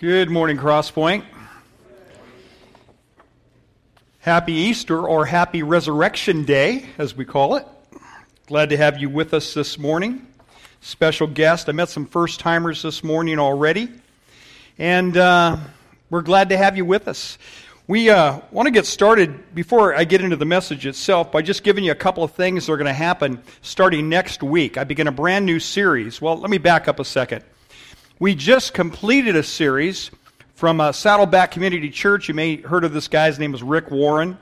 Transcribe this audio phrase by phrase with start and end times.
[0.00, 1.26] Good morning, Crosspoint.
[4.20, 7.66] Happy Easter or Happy Resurrection Day, as we call it.
[8.46, 10.26] Glad to have you with us this morning.
[10.80, 11.68] Special guest.
[11.68, 13.90] I met some first timers this morning already,
[14.78, 15.58] and uh,
[16.08, 17.36] we're glad to have you with us.
[17.86, 21.62] We uh, want to get started before I get into the message itself by just
[21.62, 24.78] giving you a couple of things that are going to happen starting next week.
[24.78, 26.22] I begin a brand new series.
[26.22, 27.44] Well, let me back up a second.
[28.20, 30.10] We just completed a series
[30.52, 32.28] from Saddleback Community Church.
[32.28, 33.28] You may heard of this guy.
[33.28, 34.36] His name is Rick Warren.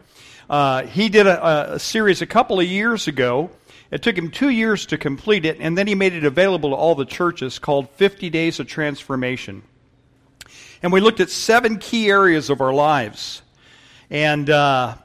[0.51, 3.51] Uh, he did a, a, series a couple of years ago.
[3.93, 6.75] It took him two years to complete it, and then he made it available to
[6.75, 9.63] all the churches called 50 Days of Transformation.
[10.83, 13.43] And we looked at seven key areas of our lives.
[14.11, 14.97] And uh,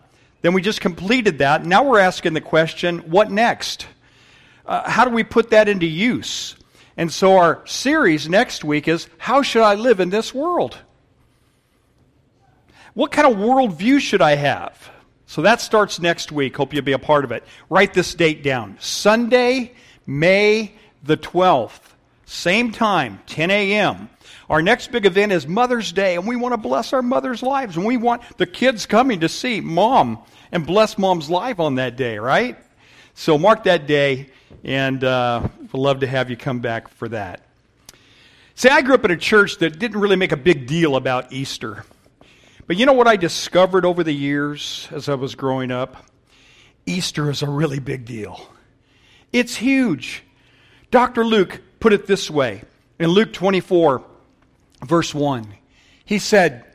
[0.41, 1.63] then we just completed that.
[1.63, 3.85] Now we're asking the question what next?
[4.65, 6.55] Uh, how do we put that into use?
[6.95, 10.77] And so our series next week is How Should I Live in This World?
[12.93, 14.91] What kind of worldview should I have?
[15.26, 16.55] So that starts next week.
[16.55, 17.43] Hope you'll be a part of it.
[17.70, 19.73] Write this date down Sunday,
[20.05, 21.79] May the 12th.
[22.26, 24.09] Same time, 10 a.m.
[24.49, 27.77] Our next big event is Mother's Day, and we want to bless our mother's lives.
[27.77, 30.20] And we want the kids coming to see mom
[30.51, 32.57] and bless mom's life on that day, right?
[33.15, 34.29] So mark that day
[34.63, 37.41] and uh, we'd love to have you come back for that.
[38.55, 41.34] See, I grew up in a church that didn't really make a big deal about
[41.34, 41.85] Easter.
[42.65, 46.05] But you know what I discovered over the years as I was growing up?
[46.85, 48.47] Easter is a really big deal.
[49.31, 50.23] It's huge.
[50.91, 51.25] Dr.
[51.25, 52.61] Luke put it this way
[52.99, 54.03] in Luke 24,
[54.85, 55.47] verse 1.
[56.05, 56.65] He said,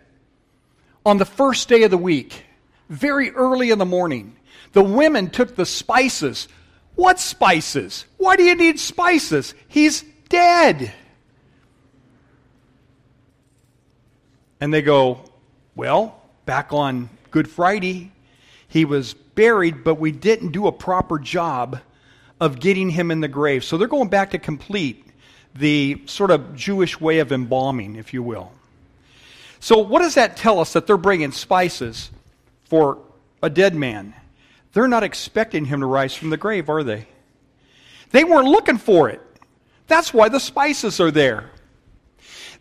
[1.06, 2.44] On the first day of the week,
[2.88, 4.36] very early in the morning,
[4.72, 6.48] the women took the spices
[6.98, 8.06] what spices?
[8.16, 9.54] Why do you need spices?
[9.68, 10.92] He's dead.
[14.60, 15.20] And they go,
[15.76, 18.10] Well, back on Good Friday,
[18.66, 21.78] he was buried, but we didn't do a proper job
[22.40, 23.62] of getting him in the grave.
[23.62, 25.06] So they're going back to complete
[25.54, 28.50] the sort of Jewish way of embalming, if you will.
[29.60, 32.10] So, what does that tell us that they're bringing spices
[32.64, 32.98] for
[33.40, 34.14] a dead man?
[34.72, 37.06] They're not expecting him to rise from the grave, are they?
[38.10, 39.20] They weren't looking for it.
[39.86, 41.50] That's why the spices are there.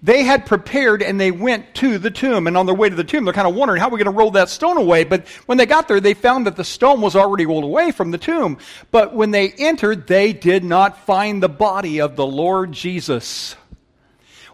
[0.03, 2.45] They had prepared and they went to the tomb.
[2.47, 4.13] And on their way to the tomb, they're kind of wondering how are we going
[4.13, 5.03] to roll that stone away.
[5.03, 8.11] But when they got there, they found that the stone was already rolled away from
[8.11, 8.59] the tomb.
[8.91, 13.55] But when they entered, they did not find the body of the Lord Jesus.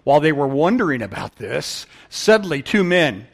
[0.03, 3.27] While they were wondering about this, suddenly two men,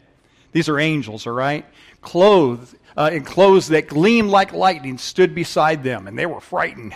[0.52, 1.66] these are angels, all right,
[2.02, 6.96] clothed uh, in clothes that gleamed like lightning stood beside them, and they were frightened.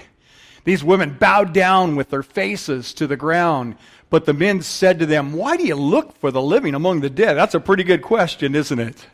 [0.63, 3.75] These women bowed down with their faces to the ground.
[4.09, 7.09] But the men said to them, Why do you look for the living among the
[7.09, 7.33] dead?
[7.33, 9.07] That's a pretty good question, isn't it?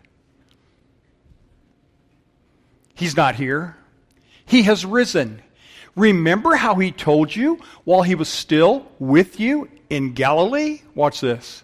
[2.94, 3.78] He's not here.
[4.46, 5.42] He has risen.
[5.96, 10.82] Remember how he told you while he was still with you in Galilee?
[10.96, 11.64] Watch this.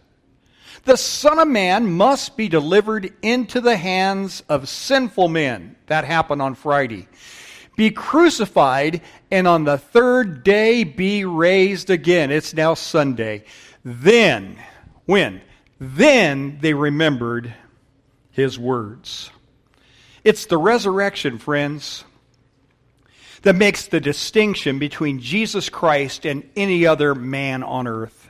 [0.86, 5.76] The Son of Man must be delivered into the hands of sinful men.
[5.88, 7.08] That happened on Friday.
[7.76, 9.02] Be crucified,
[9.32, 12.32] and on the third day be raised again.
[12.32, 13.46] It's now Sunday.
[13.84, 14.60] Then,
[15.06, 15.42] when?
[15.80, 17.54] Then they remembered
[18.32, 19.32] his words.
[20.24, 22.04] It's the resurrection, friends,
[23.42, 28.30] that makes the distinction between Jesus Christ and any other man on earth.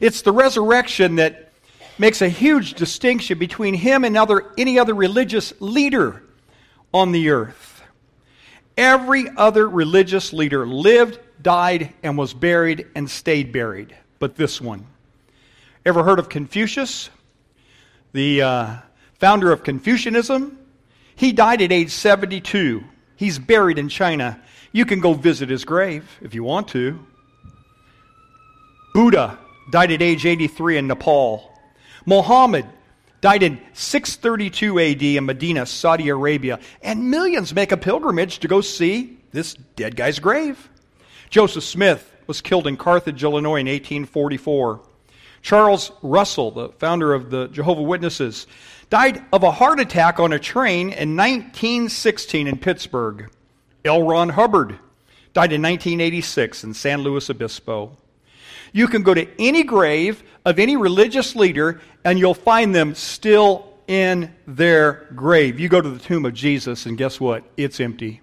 [0.00, 1.47] It's the resurrection that
[1.98, 6.22] makes a huge distinction between him and other, any other religious leader
[6.92, 7.82] on the earth.
[8.76, 14.86] Every other religious leader lived, died, and was buried and stayed buried, but this one.
[15.84, 17.10] Ever heard of Confucius?
[18.12, 18.76] The uh,
[19.14, 20.58] founder of Confucianism?
[21.16, 22.84] He died at age 72.
[23.16, 24.40] He's buried in China.
[24.70, 27.04] You can go visit his grave if you want to.
[28.94, 29.38] Buddha
[29.70, 31.47] died at age 83 in Nepal.
[32.08, 32.64] Muhammad
[33.20, 38.62] died in 632 AD in Medina, Saudi Arabia, and millions make a pilgrimage to go
[38.62, 40.70] see this dead guy's grave.
[41.28, 44.80] Joseph Smith was killed in Carthage, Illinois in 1844.
[45.42, 48.46] Charles Russell, the founder of the Jehovah Witnesses,
[48.88, 53.30] died of a heart attack on a train in 1916 in Pittsburgh.
[53.84, 54.02] L.
[54.02, 54.78] Ron Hubbard
[55.34, 57.98] died in 1986 in San Luis Obispo.
[58.72, 63.68] You can go to any grave of any religious leader and you'll find them still
[63.86, 65.58] in their grave.
[65.58, 67.42] You go to the tomb of Jesus, and guess what?
[67.56, 68.20] It's empty.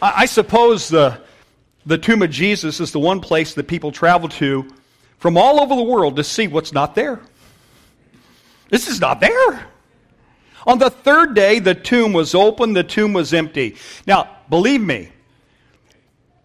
[0.00, 1.20] I suppose the,
[1.84, 4.68] the tomb of Jesus is the one place that people travel to
[5.18, 7.20] from all over the world to see what's not there.
[8.68, 9.66] This is not there.
[10.66, 13.76] On the third day, the tomb was open, the tomb was empty.
[14.06, 15.10] Now, believe me,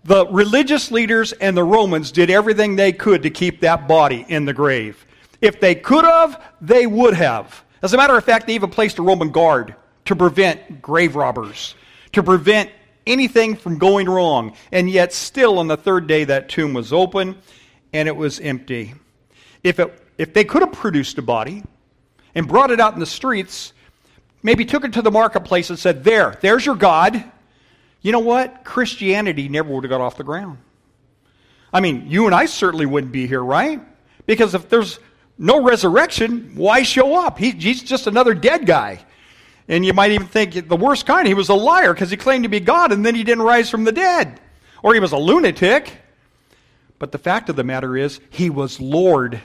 [0.03, 4.45] the religious leaders and the Romans did everything they could to keep that body in
[4.45, 5.05] the grave.
[5.41, 7.63] If they could have, they would have.
[7.81, 11.75] As a matter of fact, they even placed a Roman guard to prevent grave robbers,
[12.13, 12.69] to prevent
[13.05, 14.55] anything from going wrong.
[14.71, 17.37] And yet, still on the third day, that tomb was open
[17.93, 18.93] and it was empty.
[19.63, 21.63] If, it, if they could have produced a body
[22.35, 23.73] and brought it out in the streets,
[24.41, 27.23] maybe took it to the marketplace and said, There, there's your God.
[28.03, 28.63] You know what?
[28.63, 30.59] Christianity never would have got off the ground.
[31.73, 33.81] I mean, you and I certainly wouldn't be here, right?
[34.27, 34.99] Because if there's
[35.39, 37.39] no resurrection, why show up?
[37.39, 39.03] He, he's just another dead guy.
[39.67, 42.43] And you might even think the worst kind, he was a liar because he claimed
[42.43, 44.39] to be God and then he didn't rise from the dead.
[44.83, 45.91] Or he was a lunatic.
[46.99, 49.41] But the fact of the matter is, he was Lord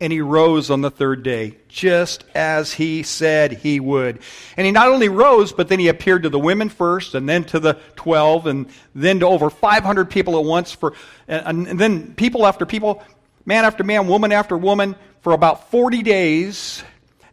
[0.00, 4.18] and he rose on the third day, just as he said he would.
[4.56, 7.44] And he not only rose, but then he appeared to the women first, and then
[7.44, 10.92] to the 12, and then to over 500 people at once, for,
[11.26, 13.02] and, and then people after people,
[13.46, 16.82] man after man, woman after woman, for about 40 days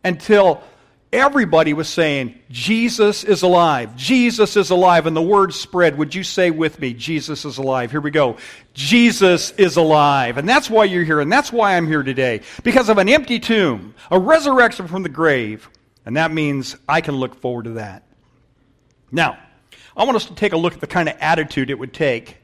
[0.04, 0.63] until
[1.13, 3.95] Everybody was saying, Jesus is alive.
[3.95, 5.06] Jesus is alive.
[5.06, 5.95] And the word spread.
[6.00, 7.92] Would you say with me, Jesus is alive?
[7.92, 8.38] Here we go.
[8.74, 10.39] Jesus is alive.
[10.39, 11.19] And that's why you're here.
[11.19, 12.42] And that's why I'm here today.
[12.63, 15.69] Because of an empty tomb, a resurrection from the grave.
[16.04, 18.01] And that means I can look forward to that.
[19.12, 19.38] Now,
[19.95, 22.38] I want us to take a look at the kind of attitude it would take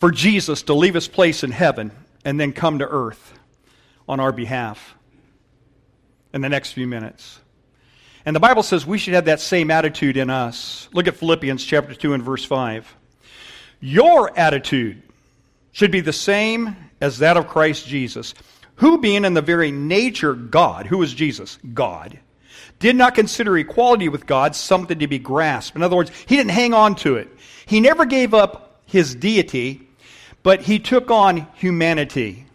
[0.00, 1.90] for Jesus to leave his place in heaven
[2.24, 3.38] and then come to earth
[4.08, 4.94] on our behalf
[6.32, 7.40] in the next few minutes.
[8.24, 10.88] And the Bible says we should have that same attitude in us.
[10.92, 12.94] Look at Philippians chapter 2 and verse 5.
[13.80, 15.02] Your attitude
[15.72, 18.34] should be the same as that of Christ Jesus,
[18.76, 21.58] who being in the very nature God, who is Jesus?
[21.72, 22.18] God,
[22.78, 25.76] did not consider equality with God something to be grasped.
[25.76, 27.28] In other words, he didn't hang on to it.
[27.66, 29.88] He never gave up his deity,
[30.42, 32.46] but he took on humanity.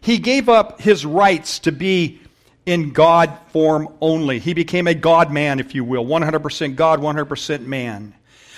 [0.00, 2.20] He gave up his rights to be
[2.66, 4.38] in God form only.
[4.38, 8.14] He became a God man, if you will, 100% God, 100% man.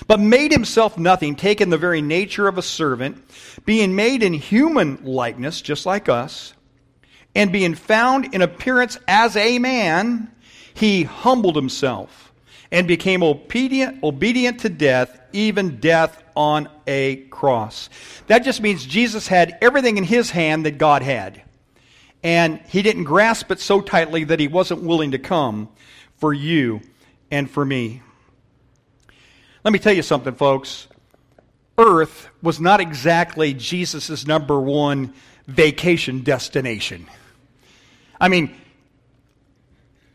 [0.06, 3.22] But made himself nothing, taking the very nature of a servant,
[3.64, 6.52] being made in human likeness, just like us,
[7.34, 10.30] and being found in appearance as a man,
[10.74, 12.32] he humbled himself
[12.70, 17.88] and became obedient, obedient to death, even death on a cross.
[18.26, 21.42] That just means Jesus had everything in his hand that God had
[22.26, 25.68] and he didn't grasp it so tightly that he wasn't willing to come
[26.16, 26.80] for you
[27.30, 28.02] and for me.
[29.62, 30.88] Let me tell you something, folks.
[31.78, 35.14] Earth was not exactly Jesus' number one
[35.46, 37.06] vacation destination.
[38.20, 38.52] I mean,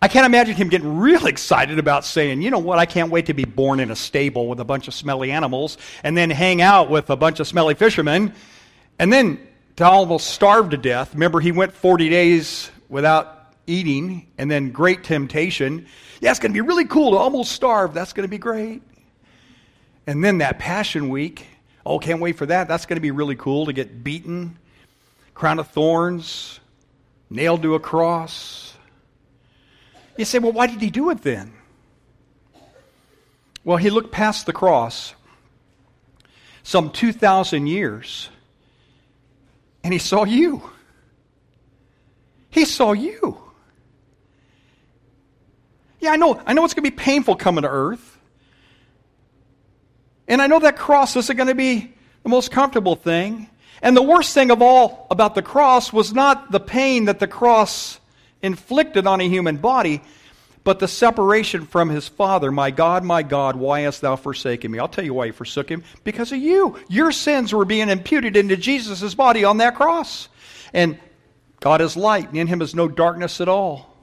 [0.02, 3.28] I can't imagine him getting real excited about saying, you know what, I can't wait
[3.28, 6.62] to be born in a stable with a bunch of smelly animals and then hang
[6.62, 8.34] out with a bunch of smelly fishermen
[9.00, 11.14] and then to almost starve to death.
[11.14, 15.86] Remember, he went 40 days without eating, and then great temptation.
[16.20, 17.94] Yeah, it's going to be really cool to almost starve.
[17.94, 18.82] That's going to be great.
[20.08, 21.46] And then that Passion Week.
[21.86, 22.68] Oh, can't wait for that.
[22.68, 24.58] That's going to be really cool to get beaten,
[25.34, 26.60] crown of thorns,
[27.30, 28.76] nailed to a cross.
[30.18, 31.54] You say, well, why did he do it then?
[33.64, 35.16] Well, he looked past the cross
[36.64, 38.30] some 2,000 years
[39.84, 40.62] and he saw you.
[42.50, 43.38] He saw you.
[46.00, 48.20] Yeah, I know, I know it's going to be painful coming to earth.
[50.28, 53.50] And I know that cross isn't going to be the most comfortable thing.
[53.82, 57.28] And the worst thing of all about the cross was not the pain that the
[57.28, 58.00] cross
[58.42, 60.02] inflicted on a human body,
[60.64, 62.52] but the separation from his father.
[62.52, 64.80] My God, my God, why hast thou forsaken me?
[64.80, 65.84] I'll tell you why he forsook him.
[66.04, 66.78] Because of you.
[66.88, 70.30] Your sins were being imputed into Jesus' body on that cross.
[70.74, 71.00] And
[71.60, 73.96] God is light, and in him is no darkness at all.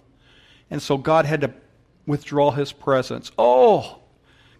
[0.70, 1.54] And so God had to
[2.06, 3.30] withdraw his presence.
[3.38, 4.00] Oh,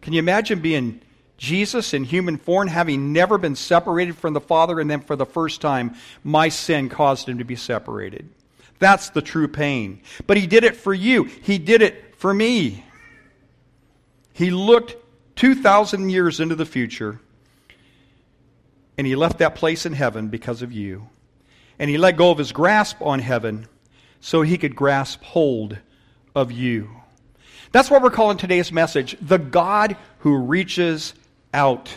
[0.01, 1.01] can you imagine being
[1.37, 5.27] Jesus in human form, having never been separated from the Father, and then for the
[5.27, 8.29] first time, my sin caused him to be separated?
[8.79, 10.01] That's the true pain.
[10.27, 11.25] But he did it for you.
[11.25, 12.85] He did it for me.
[14.33, 14.97] He looked
[15.37, 17.21] 2,000 years into the future
[18.97, 21.09] and he left that place in heaven because of you.
[21.79, 23.69] And he let go of his grasp on heaven
[24.21, 25.79] so he could grasp hold
[26.35, 26.91] of you.
[27.71, 31.15] That's what we're calling today's message the God who reaches
[31.55, 31.89] out.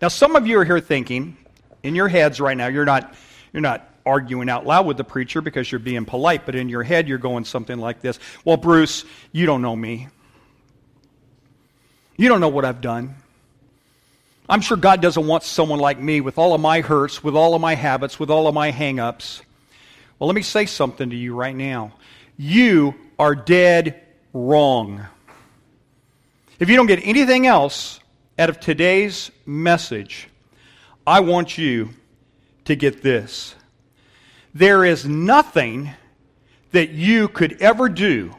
[0.00, 1.36] Now, some of you are here thinking,
[1.82, 3.14] in your heads right now, you're not,
[3.52, 6.82] you're not arguing out loud with the preacher because you're being polite, but in your
[6.82, 10.08] head, you're going something like this Well, Bruce, you don't know me.
[12.16, 13.16] You don't know what I've done.
[14.48, 17.54] I'm sure God doesn't want someone like me with all of my hurts, with all
[17.54, 19.42] of my habits, with all of my hang ups.
[20.18, 21.92] Well, let me say something to you right now.
[22.36, 25.06] You are dead wrong.
[26.58, 27.98] If you don't get anything else
[28.38, 30.28] out of today's message,
[31.06, 31.90] I want you
[32.66, 33.54] to get this.
[34.54, 35.90] There is nothing
[36.72, 38.34] that you could ever do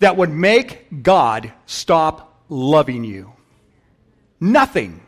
[0.00, 3.32] that would make God stop loving you.
[4.40, 5.02] Nothing.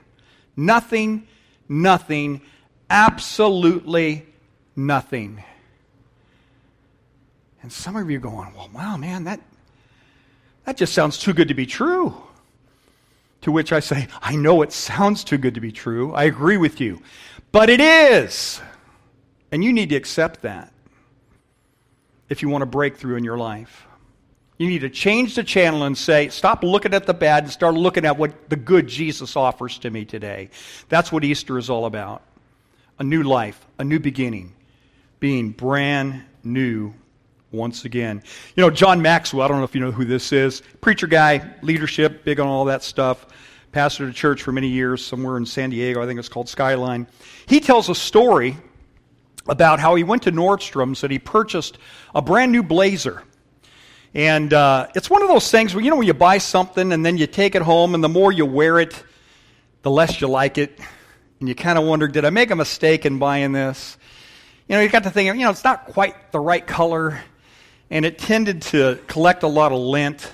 [0.56, 1.26] Nothing,
[1.68, 2.42] nothing,
[2.90, 4.26] absolutely
[4.76, 5.42] nothing.
[7.62, 9.40] And some of you are going, well, wow, man, that,
[10.64, 12.14] that just sounds too good to be true.
[13.42, 16.12] To which I say, I know it sounds too good to be true.
[16.12, 17.00] I agree with you.
[17.52, 18.60] But it is.
[19.52, 20.72] And you need to accept that
[22.28, 23.86] if you want a breakthrough in your life.
[24.56, 27.74] You need to change the channel and say, stop looking at the bad and start
[27.74, 30.50] looking at what the good Jesus offers to me today.
[30.90, 32.22] That's what Easter is all about.
[32.98, 34.52] A new life, a new beginning,
[35.18, 36.92] being brand new
[37.50, 38.22] once again.
[38.54, 40.62] You know, John Maxwell, I don't know if you know who this is.
[40.82, 43.26] Preacher guy, leadership, big on all that stuff.
[43.72, 46.02] Pastor a church for many years somewhere in San Diego.
[46.02, 47.06] I think it's called Skyline.
[47.46, 48.58] He tells a story
[49.48, 51.78] about how he went to Nordstrom's and he purchased
[52.14, 53.22] a brand new blazer.
[54.14, 57.06] And uh, it's one of those things where, you know, when you buy something and
[57.06, 59.02] then you take it home, and the more you wear it,
[59.82, 60.78] the less you like it.
[61.38, 63.96] And you kind of wonder, did I make a mistake in buying this?
[64.68, 67.20] You know, you got to think, you know, it's not quite the right color,
[67.88, 70.30] and it tended to collect a lot of lint.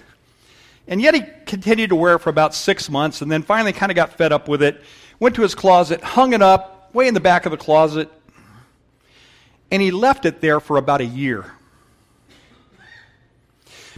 [0.89, 3.93] And yet he continued to wear it for about six months, and then finally kind
[3.93, 4.83] of got fed up with it,
[5.21, 8.11] went to his closet, hung it up way in the back of the closet,
[9.71, 11.53] and he left it there for about a year.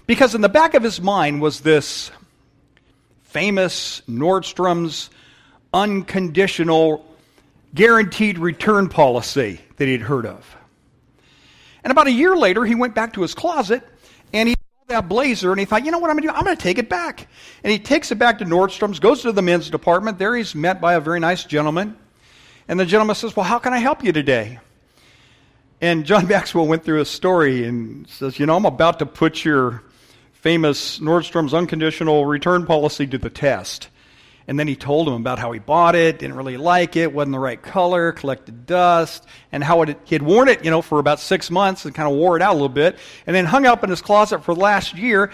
[0.07, 2.11] Because in the back of his mind was this
[3.25, 5.11] famous Nordstrom's
[5.73, 7.05] unconditional
[7.75, 10.57] guaranteed return policy that he'd heard of.
[11.85, 13.87] And about a year later, he went back to his closet
[14.33, 16.35] and he saw that blazer and he thought, you know what I'm going to do?
[16.35, 17.29] I'm going to take it back.
[17.63, 20.19] And he takes it back to Nordstrom's, goes to the men's department.
[20.19, 21.97] There he's met by a very nice gentleman.
[22.67, 24.59] And the gentleman says, Well, how can I help you today?
[25.81, 29.45] And John Maxwell went through a story and says, You know, I'm about to put
[29.45, 29.83] your
[30.33, 33.89] famous Nordstrom's unconditional return policy to the test.
[34.47, 37.33] And then he told him about how he bought it, didn't really like it, wasn't
[37.33, 41.01] the right color, collected dust, and how it, he had worn it, you know, for
[41.01, 43.67] about six months and kind of wore it out a little bit, and then hung
[43.67, 45.31] up in his closet for the last year,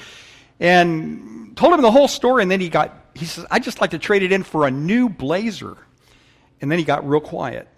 [0.59, 2.43] and told him the whole story.
[2.43, 4.71] And then he got, he says, "I just like to trade it in for a
[4.73, 5.77] new blazer."
[6.61, 7.69] And then he got real quiet.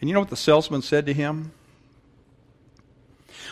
[0.00, 1.52] And you know what the salesman said to him?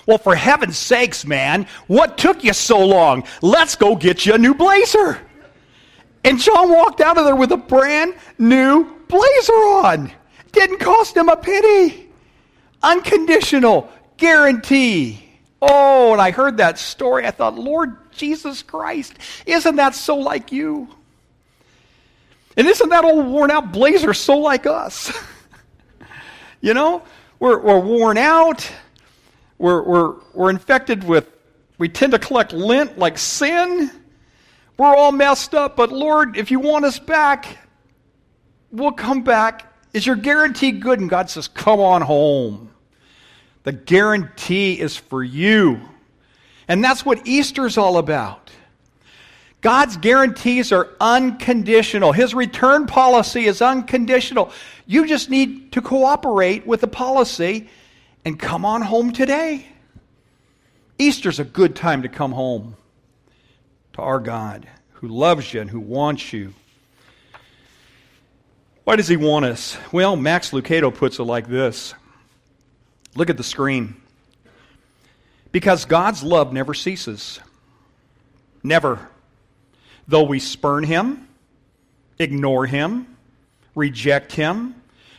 [0.06, 3.24] Well, for heaven's sakes, man, what took you so long?
[3.40, 5.20] Let's go get you a new blazer.
[6.24, 10.12] And John walked out of there with a brand new blazer on.
[10.52, 12.08] Didn't cost him a penny.
[12.82, 15.20] Unconditional guarantee.
[15.60, 17.26] Oh, and I heard that story.
[17.26, 19.14] I thought, Lord Jesus Christ,
[19.46, 20.88] isn't that so like you?
[22.56, 25.12] And isn't that old worn out blazer so like us?
[26.64, 27.02] you know,
[27.40, 28.72] we're, we're worn out.
[29.58, 31.28] We're, we're, we're infected with,
[31.76, 33.90] we tend to collect lint like sin.
[34.78, 37.58] We're all messed up, but Lord, if you want us back,
[38.72, 39.74] we'll come back.
[39.92, 41.00] Is your guarantee good?
[41.00, 42.70] And God says, Come on home.
[43.64, 45.82] The guarantee is for you.
[46.66, 48.50] And that's what Easter's all about.
[49.64, 52.12] God's guarantees are unconditional.
[52.12, 54.52] His return policy is unconditional.
[54.84, 57.70] You just need to cooperate with the policy
[58.26, 59.66] and come on home today.
[60.98, 62.76] Easter's a good time to come home
[63.94, 66.52] to our God who loves you and who wants you.
[68.84, 69.78] Why does he want us?
[69.90, 71.94] Well, Max Lucado puts it like this
[73.14, 73.96] Look at the screen.
[75.52, 77.40] Because God's love never ceases.
[78.62, 79.08] Never.
[80.06, 81.28] Though we spurn him,
[82.18, 83.16] ignore him,
[83.74, 84.74] reject him,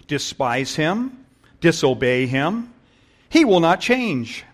[0.08, 1.26] despise him,
[1.60, 2.74] disobey him,
[3.30, 4.46] he will not change.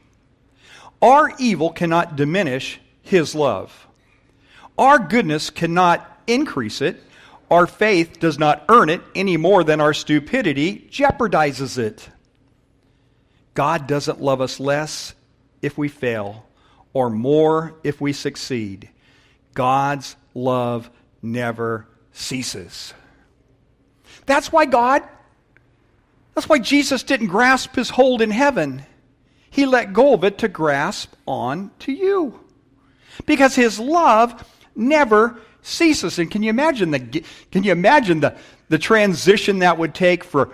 [1.01, 3.87] Our evil cannot diminish His love.
[4.77, 7.03] Our goodness cannot increase it.
[7.49, 12.07] Our faith does not earn it any more than our stupidity jeopardizes it.
[13.53, 15.13] God doesn't love us less
[15.61, 16.45] if we fail
[16.93, 18.89] or more if we succeed.
[19.53, 20.89] God's love
[21.21, 22.93] never ceases.
[24.25, 25.03] That's why God,
[26.35, 28.83] that's why Jesus didn't grasp his hold in heaven.
[29.49, 32.39] He let go of it to grasp on to you.
[33.25, 36.17] Because his love never ceases.
[36.17, 38.37] And can you imagine the, can you imagine the,
[38.69, 40.49] the transition that would take for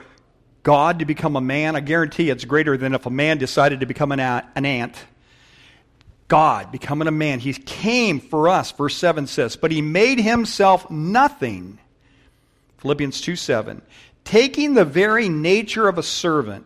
[0.64, 1.76] God to become a man?
[1.76, 4.96] I guarantee it's greater than if a man decided to become an, an ant.
[6.28, 7.40] God becoming a man.
[7.40, 11.80] He came for us, verse 7 says, but he made himself nothing.
[12.80, 13.82] Philippians 2 7.
[14.24, 16.66] Taking the very nature of a servant,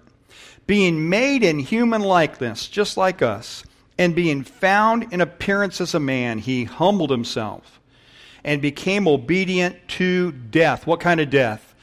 [0.65, 3.63] being made in human likeness, just like us,
[3.97, 7.79] and being found in appearance as a man, he humbled himself
[8.43, 10.87] and became obedient to death.
[10.87, 11.75] What kind of death?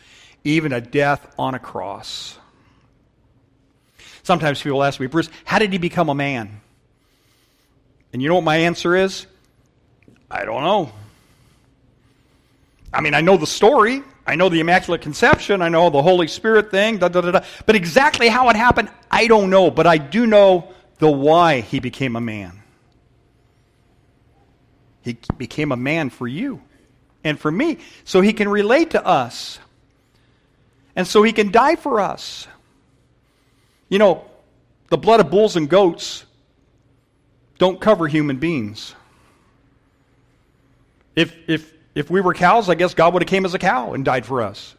[0.43, 2.37] Even a death on a cross.
[4.25, 6.61] Sometimes people ask me, Bruce, how did he become a man?
[8.13, 9.27] And you know what my answer is?
[10.31, 10.93] I don't know.
[12.93, 14.03] I mean, I know the story.
[14.27, 15.63] I know the Immaculate Conception.
[15.63, 16.99] I know the Holy Spirit thing.
[16.99, 19.71] Da, da, da, but exactly how it happened, I don't know.
[19.71, 22.63] But I do know the why he became a man.
[25.03, 26.61] He became a man for you
[27.25, 29.59] and for me so he can relate to us
[30.95, 32.47] and so he can die for us.
[33.89, 34.25] You know,
[34.89, 36.25] the blood of bulls and goats
[37.59, 38.95] don't cover human beings.
[41.15, 43.93] If, if, if we were cows, I guess God would have came as a cow
[43.93, 44.75] and died for us.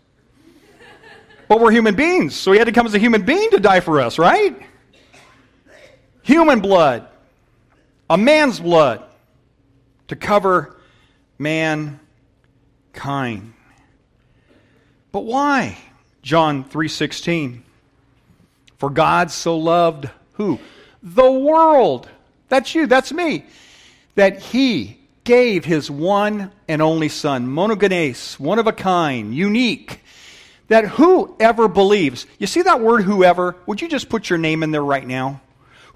[1.49, 3.79] But we're human beings, so he had to come as a human being to die
[3.79, 4.55] for us, right?
[6.21, 7.07] Human blood,
[8.09, 9.03] a man's blood,
[10.07, 10.77] to cover
[11.39, 11.99] mankind.
[15.11, 15.77] But why?
[16.21, 17.63] John 3:16.
[18.77, 20.59] For God so loved who?
[21.01, 22.07] The world
[22.49, 23.45] that's you, that's me.
[24.15, 30.01] That he gave his one and only son, monogenes, one of a kind, unique,
[30.67, 33.55] that whoever believes, you see that word whoever?
[33.67, 35.41] Would you just put your name in there right now?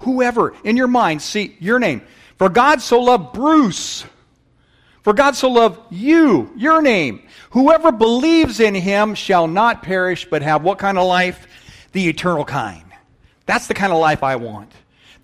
[0.00, 2.02] Whoever, in your mind, see your name.
[2.38, 4.04] For God so loved Bruce.
[5.02, 7.26] For God so loved you, your name.
[7.50, 11.46] Whoever believes in him shall not perish, but have what kind of life?
[11.92, 12.84] The eternal kind.
[13.46, 14.72] That's the kind of life I want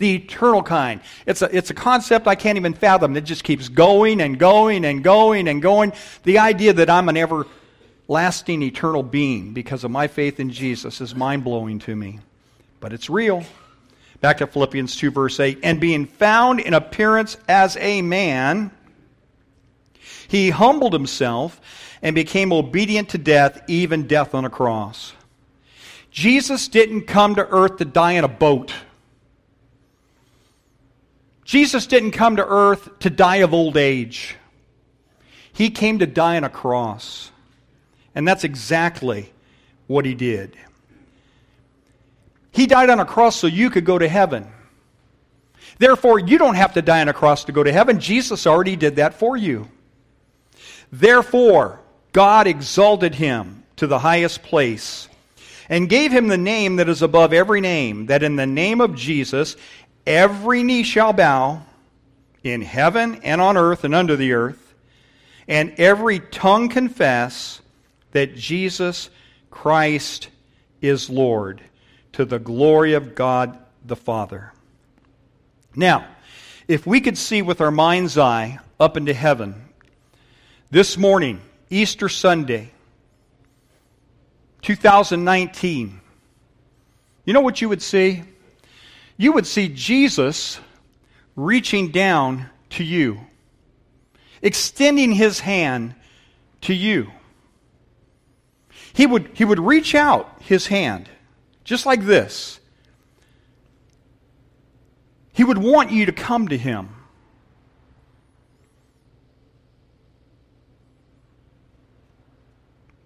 [0.00, 1.00] the eternal kind.
[1.26, 3.16] It's a, it's a concept I can't even fathom.
[3.16, 5.92] It just keeps going and going and going and going.
[6.24, 11.14] The idea that I'm an everlasting, eternal being because of my faith in Jesus is
[11.14, 12.18] mind blowing to me.
[12.80, 13.44] But it's real.
[14.20, 15.60] Back to Philippians 2, verse 8.
[15.62, 18.70] And being found in appearance as a man,
[20.28, 21.60] he humbled himself
[22.02, 25.12] and became obedient to death, even death on a cross.
[26.10, 28.72] Jesus didn't come to earth to die in a boat.
[31.50, 34.36] Jesus didn't come to earth to die of old age.
[35.52, 37.32] He came to die on a cross.
[38.14, 39.32] And that's exactly
[39.88, 40.56] what he did.
[42.52, 44.46] He died on a cross so you could go to heaven.
[45.78, 47.98] Therefore, you don't have to die on a cross to go to heaven.
[47.98, 49.66] Jesus already did that for you.
[50.92, 51.80] Therefore,
[52.12, 55.08] God exalted him to the highest place
[55.70, 58.96] and gave him the name that is above every name, that in the name of
[58.96, 59.56] Jesus
[60.06, 61.62] every knee shall bow
[62.42, 64.74] in heaven and on earth and under the earth,
[65.46, 67.60] and every tongue confess
[68.12, 69.10] that Jesus
[69.50, 70.28] Christ
[70.80, 71.60] is Lord
[72.12, 74.52] to the glory of God the Father.
[75.76, 76.06] Now,
[76.66, 79.54] if we could see with our mind's eye up into heaven
[80.70, 82.70] this morning, Easter Sunday,
[84.62, 86.00] 2019,
[87.24, 88.22] you know what you would see?
[89.20, 90.58] You would see Jesus
[91.36, 93.20] reaching down to you,
[94.40, 95.94] extending his hand
[96.62, 97.10] to you.
[98.94, 101.06] He would, he would reach out his hand,
[101.64, 102.60] just like this.
[105.34, 106.88] He would want you to come to him.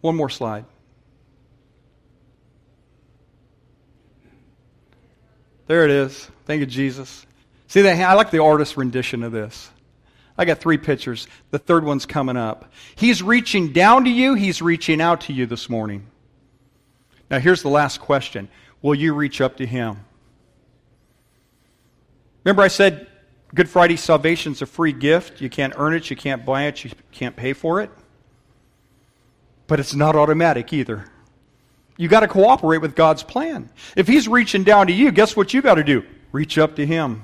[0.01, 0.65] One more slide.
[5.67, 6.31] There it is.
[6.45, 7.27] Thank you, Jesus.
[7.69, 7.99] See that?
[7.99, 9.71] I like the artist's rendition of this.
[10.37, 11.27] I got three pictures.
[11.51, 12.73] The third one's coming up.
[12.97, 16.07] He's reaching down to you, he's reaching out to you this morning.
[17.31, 18.49] Now, here's the last question
[18.83, 20.05] Will you reach up to him?
[22.45, 23.07] Remember, I said
[23.55, 25.41] Good Friday salvation's a free gift.
[25.41, 27.91] You can't earn it, you can't buy it, you can't pay for it.
[29.67, 31.07] But it's not automatic either.
[31.97, 33.71] You got to cooperate with God's plan.
[33.97, 36.05] If He's reaching down to you, guess what you got to do?
[36.33, 37.23] Reach up to Him.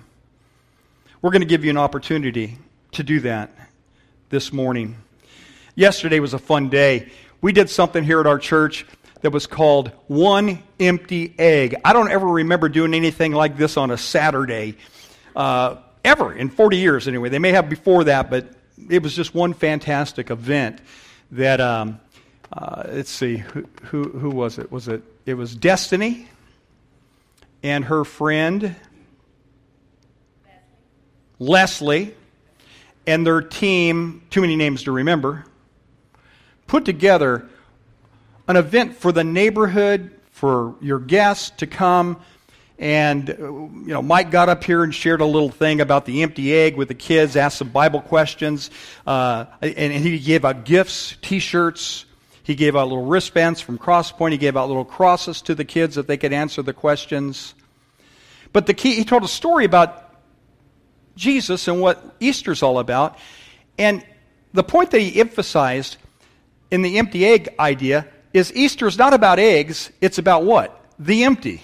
[1.22, 2.58] We're going to give you an opportunity
[2.92, 3.50] to do that
[4.30, 4.96] this morning.
[5.74, 7.10] Yesterday was a fun day.
[7.40, 8.86] We did something here at our church
[9.22, 11.76] that was called One Empty Egg.
[11.84, 14.76] I don't ever remember doing anything like this on a Saturday,
[15.36, 17.28] uh, ever, in 40 years anyway.
[17.28, 18.52] They may have before that, but
[18.88, 20.80] it was just one fantastic event
[21.32, 22.00] that, um,
[22.52, 24.72] uh, let's see, who, who, who was it?
[24.72, 25.02] Was it?
[25.26, 26.28] It was Destiny
[27.62, 28.74] and her friend
[31.38, 32.14] Leslie
[33.06, 35.44] and their team, too many names to remember,
[36.66, 37.48] put together
[38.46, 42.20] an event for the neighborhood, for your guests to come.
[42.78, 46.54] And, you know, Mike got up here and shared a little thing about the empty
[46.54, 48.70] egg with the kids, asked some Bible questions,
[49.06, 52.06] uh, and, and he gave out gifts, t shirts.
[52.50, 54.32] He gave out little wristbands from Crosspoint.
[54.32, 57.54] He gave out little crosses to the kids that they could answer the questions.
[58.52, 60.16] But the key, he told a story about
[61.14, 63.16] Jesus and what Easter's all about.
[63.78, 64.04] And
[64.52, 65.96] the point that he emphasized
[66.72, 70.76] in the empty egg idea is Easter is not about eggs, it's about what?
[70.98, 71.62] The empty.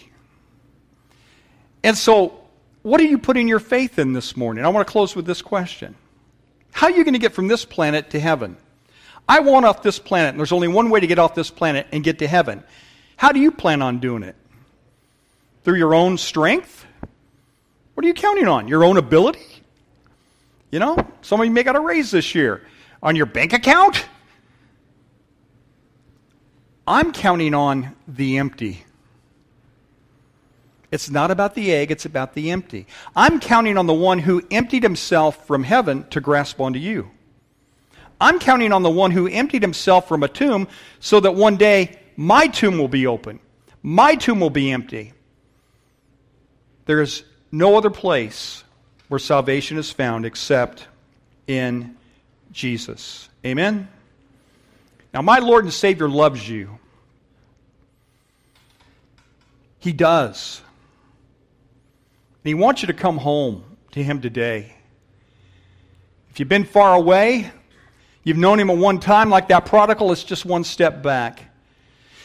[1.83, 2.45] And so,
[2.83, 4.65] what are you putting your faith in this morning?
[4.65, 5.97] I want to close with this question
[6.71, 8.57] How are you going to get from this planet to heaven?
[9.29, 11.87] I want off this planet, and there's only one way to get off this planet
[11.93, 12.63] and get to heaven.
[13.17, 14.37] How do you plan on doing it?
[15.65, 16.87] Through your own strength?
[17.95, 18.69] What are you counting on?
[18.69, 19.41] Your own ability?
[20.71, 22.63] You know, some of you may got a raise this year.
[23.03, 24.07] On your bank account?
[26.87, 28.85] I'm counting on the empty.
[30.93, 32.87] It's not about the egg, it's about the empty.
[33.17, 37.11] I'm counting on the one who emptied himself from heaven to grasp onto you.
[38.21, 40.69] I'm counting on the one who emptied himself from a tomb
[41.01, 43.41] so that one day my tomb will be open,
[43.83, 45.13] my tomb will be empty.
[46.87, 48.65] There is no other place
[49.09, 50.87] where salvation is found except
[51.47, 51.97] in
[52.53, 53.29] Jesus.
[53.45, 53.89] Amen?
[55.13, 56.79] Now, my Lord and Savior loves you.
[59.79, 60.61] He does.
[62.45, 64.75] And He wants you to come home to Him today.
[66.31, 67.51] If you've been far away,
[68.27, 71.45] you've known Him at one time, like that prodigal, it's just one step back.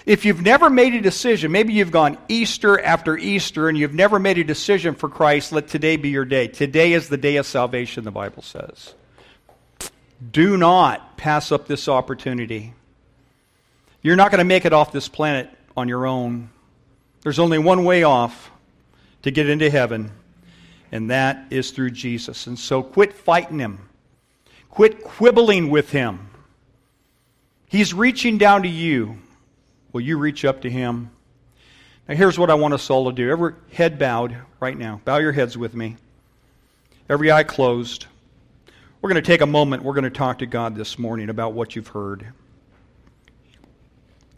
[0.06, 4.18] If you've never made a decision, maybe you've gone Easter after Easter and you've never
[4.18, 6.48] made a decision for Christ, let today be your day.
[6.48, 8.96] Today is the day of salvation, the Bible says.
[10.32, 12.74] Do not pass up this opportunity.
[14.02, 16.50] You're not going to make it off this planet on your own.
[17.22, 18.50] There's only one way off
[19.22, 20.12] to get into heaven,
[20.92, 22.48] and that is through Jesus.
[22.48, 23.88] And so quit fighting him,
[24.72, 26.30] quit quibbling with him.
[27.68, 29.18] He's reaching down to you.
[29.94, 31.12] Will you reach up to him?
[32.08, 33.30] Now, here's what I want us all to do.
[33.30, 35.02] Every head bowed right now.
[35.06, 35.98] Bow your heads with me.
[37.10, 38.06] Every eye closed.
[39.02, 39.84] We're going to take a moment.
[39.84, 42.26] We're going to talk to God this morning about what you've heard.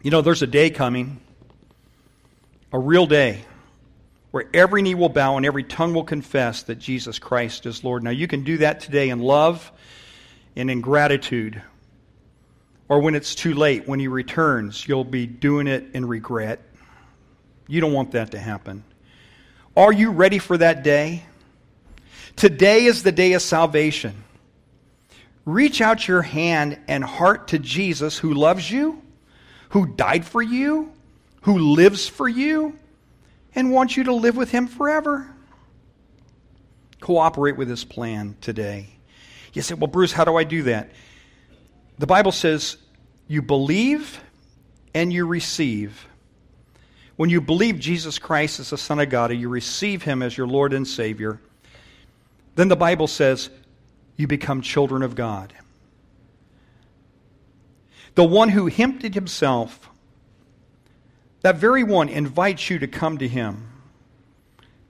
[0.02, 1.20] You know, there's a day coming,
[2.72, 3.44] a real day,
[4.32, 8.02] where every knee will bow and every tongue will confess that Jesus Christ is Lord.
[8.02, 9.70] Now, you can do that today in love
[10.56, 11.62] and in gratitude
[12.88, 16.60] or when it's too late, when he returns, you'll be doing it in regret.
[17.66, 18.84] You don't want that to happen.
[19.76, 21.22] Are you ready for that day?
[22.36, 24.24] Today is the day of salvation.
[25.46, 29.02] Reach out your hand and heart to Jesus who loves you,
[29.70, 30.92] who died for you,
[31.42, 32.78] who lives for you,
[33.54, 35.28] and wants you to live with him forever.
[37.00, 38.93] Cooperate with his plan today.
[39.54, 40.90] You say, well, Bruce, how do I do that?
[41.98, 42.76] The Bible says
[43.28, 44.20] you believe
[44.92, 46.06] and you receive.
[47.16, 50.36] When you believe Jesus Christ is the Son of God and you receive Him as
[50.36, 51.40] your Lord and Savior,
[52.56, 53.48] then the Bible says
[54.16, 55.54] you become children of God.
[58.16, 59.88] The one who emptied himself,
[61.42, 63.70] that very one invites you to come to him.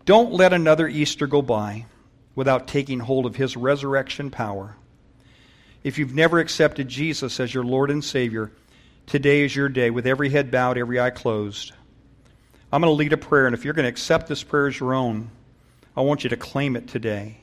[0.04, 1.86] Don't let another Easter go by
[2.34, 4.76] without taking hold of his resurrection power.
[5.82, 8.50] If you've never accepted Jesus as your Lord and Savior,
[9.06, 11.72] today is your day with every head bowed, every eye closed.
[12.72, 14.80] I'm going to lead a prayer, and if you're going to accept this prayer as
[14.80, 15.30] your own,
[15.96, 17.38] I want you to claim it today.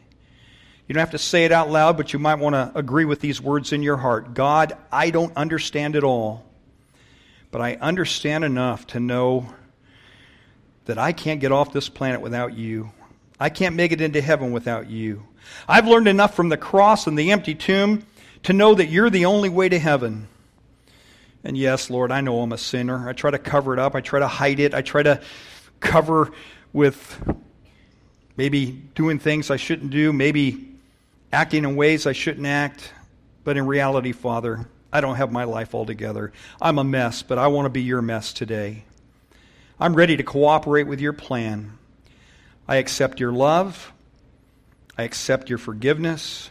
[0.87, 3.21] You don't have to say it out loud, but you might want to agree with
[3.21, 6.43] these words in your heart God, I don't understand it all,
[7.49, 9.53] but I understand enough to know
[10.85, 12.91] that I can't get off this planet without you.
[13.41, 15.23] I can't make it into heaven without you.
[15.67, 18.05] I've learned enough from the cross and the empty tomb
[18.43, 20.27] to know that you're the only way to heaven.
[21.43, 23.09] And yes, Lord, I know I'm a sinner.
[23.09, 25.21] I try to cover it up, I try to hide it, I try to
[25.79, 26.31] cover
[26.71, 27.19] with
[28.37, 30.69] maybe doing things I shouldn't do, maybe
[31.33, 32.93] acting in ways I shouldn't act.
[33.43, 36.31] But in reality, Father, I don't have my life all together.
[36.61, 38.83] I'm a mess, but I want to be your mess today.
[39.79, 41.79] I'm ready to cooperate with your plan.
[42.71, 43.91] I accept your love.
[44.97, 46.49] I accept your forgiveness.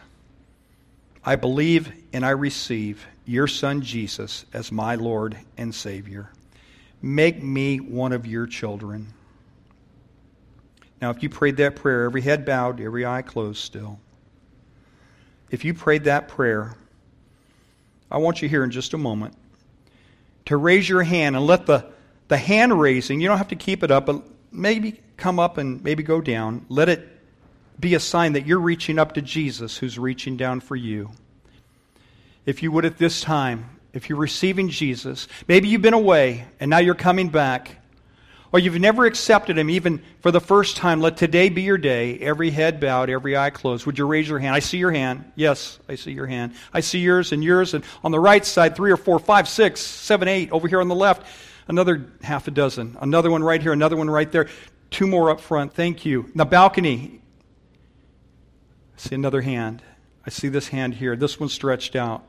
[1.25, 6.29] I believe and I receive your Son Jesus as my Lord and Savior.
[7.01, 9.07] Make me one of your children.
[11.01, 13.99] Now, if you prayed that prayer, every head bowed, every eye closed still.
[15.49, 16.75] If you prayed that prayer,
[18.11, 19.33] I want you here in just a moment
[20.45, 21.83] to raise your hand and let the,
[22.27, 25.83] the hand raising, you don't have to keep it up, but maybe come up and
[25.83, 26.65] maybe go down.
[26.69, 27.07] Let it
[27.79, 31.11] be a sign that you're reaching up to Jesus who's reaching down for you.
[32.45, 36.69] If you would at this time, if you're receiving Jesus, maybe you've been away and
[36.69, 37.77] now you're coming back,
[38.53, 42.19] or you've never accepted Him even for the first time, let today be your day.
[42.19, 43.85] Every head bowed, every eye closed.
[43.85, 44.53] Would you raise your hand?
[44.53, 45.31] I see your hand.
[45.35, 46.53] Yes, I see your hand.
[46.73, 47.73] I see yours and yours.
[47.73, 50.51] And on the right side, three or four, five, six, seven, eight.
[50.51, 51.25] Over here on the left,
[51.67, 52.97] another half a dozen.
[53.01, 54.47] Another one right here, another one right there.
[54.89, 55.73] Two more up front.
[55.73, 56.29] Thank you.
[56.35, 57.21] The balcony,
[58.95, 59.81] I see another hand.
[60.25, 61.15] I see this hand here.
[61.15, 62.23] This one stretched out.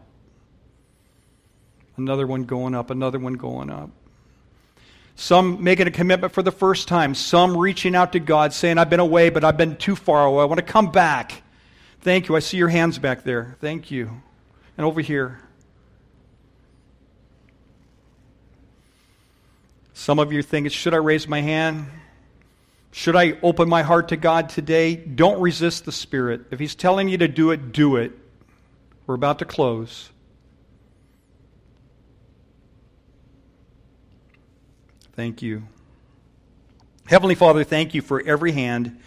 [1.96, 3.90] Another one going up, another one going up.
[5.14, 7.14] Some making a commitment for the first time.
[7.14, 10.42] Some reaching out to God saying, I've been away, but I've been too far away.
[10.42, 11.42] I want to come back.
[12.00, 12.36] Thank you.
[12.36, 13.56] I see your hands back there.
[13.60, 14.22] Thank you.
[14.78, 15.40] And over here.
[19.94, 21.86] Some of you thinking, should I raise my hand?
[22.92, 24.96] Should I open my heart to God today?
[24.96, 26.42] Don't resist the Spirit.
[26.50, 28.12] If He's telling you to do it, do it.
[29.06, 30.10] We're about to close.
[35.14, 35.64] Thank you.
[37.06, 38.98] Heavenly Father, thank you for every hand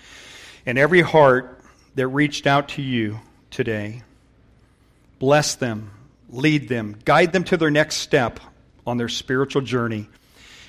[0.65, 1.61] and every heart
[1.95, 3.19] that reached out to you
[3.49, 4.03] today.
[5.17, 5.91] Bless them,
[6.29, 8.39] lead them, guide them to their next step
[8.85, 10.07] on their spiritual journey.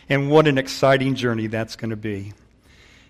[0.09, 2.33] And what an exciting journey that's going to be.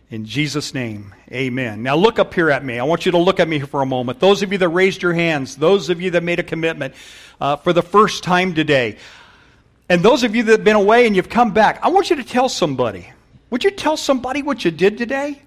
[0.09, 1.83] In Jesus' name, amen.
[1.83, 2.79] Now look up here at me.
[2.79, 4.21] I want you to look at me for a moment.
[4.21, 6.95] Those of you that raised your hands, those of you that made a commitment
[7.41, 8.99] uh, for the first time today,
[9.89, 12.17] and those of you that have been away and you've come back, I want you
[12.17, 13.11] to tell somebody.
[13.51, 15.43] Would you tell somebody what you did today?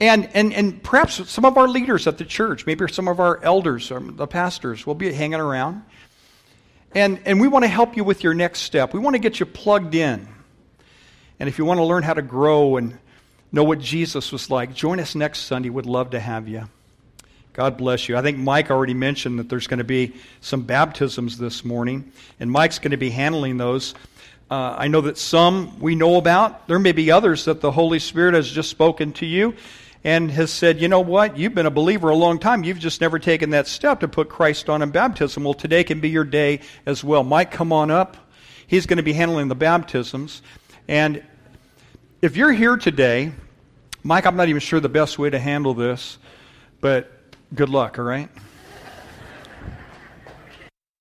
[0.00, 3.42] And, and, and perhaps some of our leaders at the church, maybe some of our
[3.42, 5.82] elders, or the pastors, will be hanging around.
[6.94, 8.94] And, and we want to help you with your next step.
[8.94, 10.28] We want to get you plugged in.
[11.40, 12.98] And if you want to learn how to grow and
[13.52, 15.70] know what Jesus was like, join us next Sunday.
[15.70, 16.68] We'd love to have you.
[17.52, 18.16] God bless you.
[18.16, 22.50] I think Mike already mentioned that there's going to be some baptisms this morning, and
[22.50, 23.94] Mike's going to be handling those.
[24.50, 26.68] Uh, I know that some we know about.
[26.68, 29.54] There may be others that the Holy Spirit has just spoken to you
[30.04, 32.62] and has said, you know what, you've been a believer a long time.
[32.62, 35.42] You've just never taken that step to put Christ on in baptism.
[35.42, 37.24] Well, today can be your day as well.
[37.24, 38.16] Mike, come on up.
[38.66, 40.42] He's going to be handling the baptisms.
[40.88, 41.22] And
[42.22, 43.32] if you're here today,
[44.02, 46.16] Mike, I'm not even sure the best way to handle this,
[46.80, 47.12] but
[47.54, 48.30] good luck, all right?